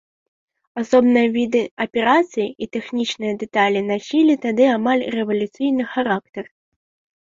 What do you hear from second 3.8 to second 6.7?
насілі тады амаль рэвалюцыйны характар.